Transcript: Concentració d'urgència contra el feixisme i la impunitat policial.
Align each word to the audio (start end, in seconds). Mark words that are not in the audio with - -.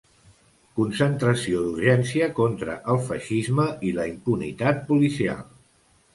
Concentració 0.77 1.59
d'urgència 1.65 2.29
contra 2.39 2.79
el 2.95 2.99
feixisme 3.11 3.67
i 3.91 3.93
la 4.01 4.09
impunitat 4.15 4.83
policial. 4.91 5.47